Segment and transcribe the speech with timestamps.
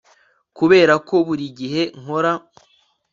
[0.57, 2.31] kubera ko buri gihe nkora